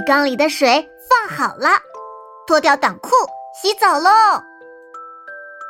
[0.00, 1.68] 浴缸里的水放好了，
[2.46, 3.10] 脱掉短裤
[3.52, 4.10] 洗澡喽。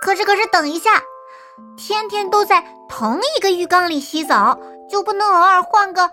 [0.01, 1.03] 可是，可是，等一下，
[1.77, 4.57] 天天都在同一个浴缸里洗澡，
[4.89, 6.09] 就不能偶尔换个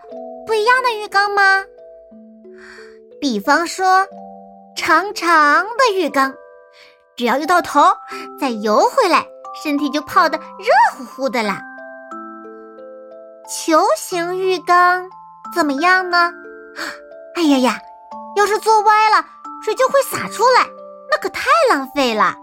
[0.48, 1.64] 不一样的浴缸吗？
[3.22, 4.08] 比方说，
[4.76, 6.34] 长长的浴缸，
[7.16, 7.82] 只要游到头，
[8.42, 9.28] 再游回来，
[9.64, 11.62] 身体就泡得热乎乎的啦。
[13.48, 15.08] 球形浴缸
[15.54, 16.32] 怎么样呢？
[17.36, 17.80] 哎呀呀！
[18.38, 19.26] 要是坐歪了，
[19.64, 20.64] 水就会洒出来，
[21.10, 22.36] 那可太浪费了。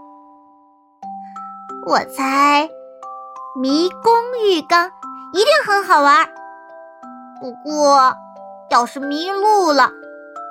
[1.87, 2.69] 我猜
[3.55, 4.91] 迷宫浴缸
[5.31, 6.27] 一定很好玩，
[7.39, 8.13] 不过
[8.69, 9.89] 要是迷路了，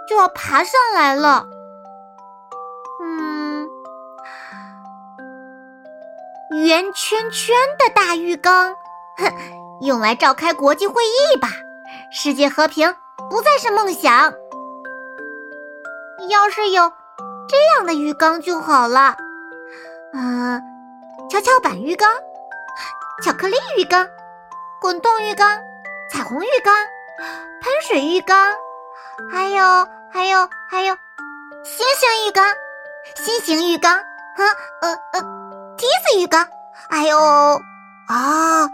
[0.08, 1.44] 就要爬上来了。
[3.02, 3.68] 嗯，
[6.52, 8.74] 圆圈圈的大浴缸，
[9.18, 9.30] 哼，
[9.82, 11.48] 用来召开国际会议吧，
[12.10, 12.96] 世界和平。
[13.30, 14.32] 不再是梦想。
[16.28, 16.92] 要是有
[17.48, 19.16] 这样的浴缸就好了。
[20.12, 20.62] 嗯，
[21.28, 22.08] 跷跷板浴缸、
[23.22, 24.08] 巧克力浴缸、
[24.80, 25.60] 滚动浴缸、
[26.10, 26.74] 彩虹浴缸、
[27.60, 28.54] 喷水浴缸，
[29.30, 30.96] 还有还有还有
[31.64, 32.44] 星星浴缸、
[33.16, 34.44] 心形浴缸，呵
[34.82, 35.20] 呃呃
[35.76, 36.46] 梯子浴缸，
[36.88, 37.18] 还有
[38.08, 38.68] 啊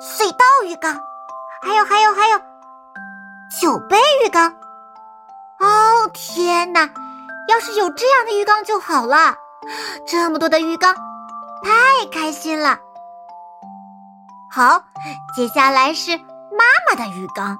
[0.00, 1.00] 隧道浴缸，
[1.62, 2.38] 还有还有还有。
[3.60, 4.54] 酒杯浴缸，
[5.60, 6.88] 哦天哪！
[7.48, 9.34] 要是有这样的浴缸就好了。
[10.06, 10.94] 这么多的浴缸，
[11.62, 12.78] 太开心了。
[14.50, 14.82] 好，
[15.34, 17.58] 接下来是妈妈的浴缸。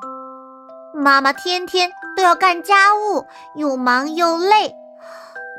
[0.95, 4.75] 妈妈天天都要干家务，又忙又累。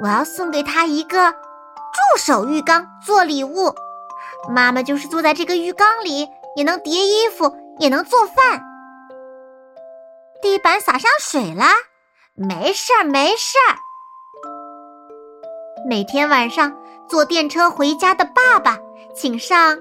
[0.01, 3.73] 我要送给她一个助手浴缸做礼物。
[4.47, 8.63] 妈妈就是坐在这个浴缸里，也能叠衣服，也能做饭。
[10.41, 11.66] 地板洒上水了，
[12.39, 13.75] 没事儿，没事儿。
[15.85, 16.73] 每天晚上
[17.09, 18.77] 坐电车回家的爸爸，
[19.13, 19.77] 请上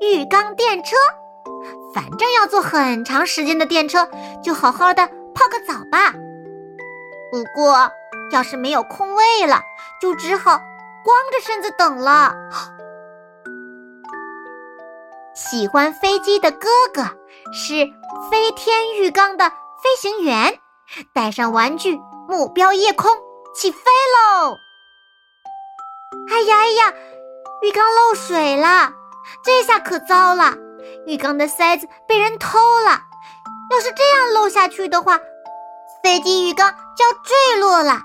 [0.00, 0.96] 浴缸电车。
[1.92, 4.08] 反正要坐很长时间的电车，
[4.42, 6.14] 就好好的泡个澡吧。
[7.30, 7.90] 不过
[8.30, 9.60] 要是没有空位了，
[10.00, 10.58] 就只好
[11.04, 12.34] 光着身子等了。
[15.34, 17.02] 喜欢飞机的哥哥
[17.52, 17.86] 是
[18.30, 19.52] 飞天浴缸的。
[19.80, 20.58] 飞行员
[21.12, 23.10] 带上玩具，目标夜空，
[23.54, 24.56] 起飞喽！
[26.30, 26.94] 哎呀哎呀，
[27.62, 28.92] 浴缸漏水了，
[29.44, 30.54] 这下可糟了！
[31.06, 33.02] 浴缸的塞子被人偷了。
[33.70, 35.18] 要是这样漏下去的话，
[36.02, 38.00] 飞机浴缸就要坠落了。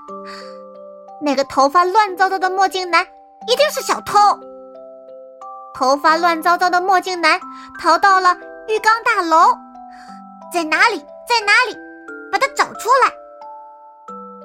[1.22, 3.06] 那个头发乱糟糟的墨镜男
[3.46, 4.18] 一定是小偷。
[5.74, 7.40] 头发乱糟糟的墨镜男
[7.80, 8.36] 逃到了
[8.68, 9.56] 浴缸大楼，
[10.52, 10.98] 在哪里？
[11.26, 11.83] 在哪里？
[12.34, 13.12] 把它找出来！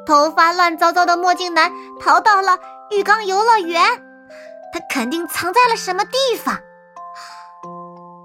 [0.05, 2.59] 头发乱糟糟的墨镜男逃到了
[2.91, 3.83] 浴缸游乐园，
[4.71, 6.55] 他肯定藏在了什么地方。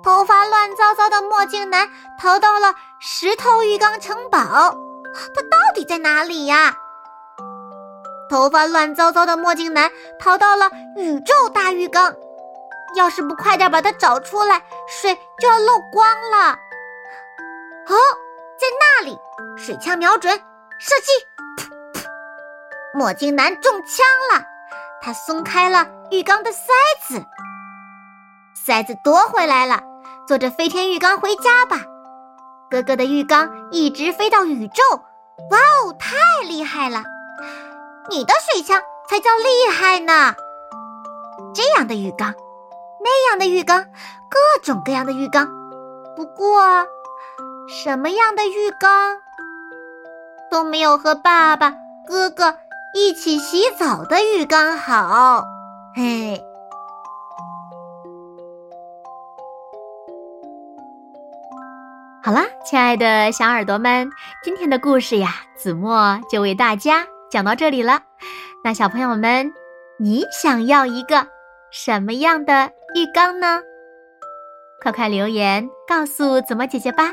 [0.02, 1.88] 头发乱糟糟的墨镜男
[2.20, 6.76] 逃到了石头浴缸城堡，他到底在哪里呀？
[8.28, 12.14] 头发乱糟糟的墨镜男逃到了宇宙大浴缸，
[12.96, 16.50] 要是不快点把他找出来，水就要漏光了。
[17.88, 17.96] 哦！
[18.64, 19.18] 在那里，
[19.58, 20.32] 水枪瞄准，
[20.78, 21.12] 射击！
[21.58, 22.06] 噗噗，
[22.94, 24.42] 墨镜男中枪了。
[25.02, 26.72] 他松开了浴缸的塞
[27.06, 27.22] 子，
[28.54, 29.82] 塞子夺回来了。
[30.26, 31.82] 坐着飞天浴缸回家吧，
[32.70, 34.82] 哥哥的浴缸一直飞到宇宙。
[35.50, 36.16] 哇哦，太
[36.48, 37.02] 厉害了！
[38.08, 38.80] 你的水枪
[39.10, 40.34] 才叫厉害呢。
[41.54, 42.32] 这样的浴缸，
[43.02, 43.84] 那样的浴缸，
[44.30, 45.46] 各种各样的浴缸。
[46.16, 46.86] 不过。
[47.66, 49.16] 什么样的浴缸
[50.50, 51.74] 都没有和爸爸、
[52.06, 52.58] 哥哥
[52.94, 55.42] 一起洗澡的浴缸好，
[55.96, 56.40] 嘿。
[62.22, 64.10] 好啦，亲爱的小耳朵们，
[64.42, 68.02] 今天的故事呀，子墨就为大家讲到这里了。
[68.62, 69.52] 那小朋友们，
[69.98, 71.26] 你想要一个
[71.70, 73.60] 什么样的浴缸呢？
[74.82, 77.12] 快快留言告诉子墨姐姐吧。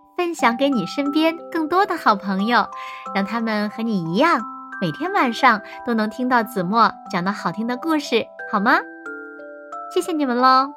[0.21, 2.67] 分享给你身边更多的好朋友，
[3.15, 4.39] 让他们和你一样，
[4.79, 8.77] 每天晚上都能听到子墨讲的好听的故事，好吗？
[9.91, 10.69] 谢谢你们喽！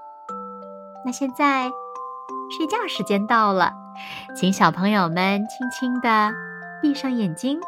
[1.04, 1.70] 那现在
[2.56, 3.74] 睡觉时间到了，
[4.34, 6.32] 请小朋友们轻轻的
[6.80, 7.60] 闭上眼睛，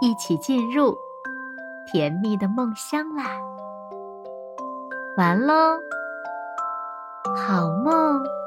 [0.00, 0.96] 一起进入
[1.92, 3.26] 甜蜜的梦乡啦！
[5.18, 5.78] 完喽，
[7.36, 8.39] 好梦。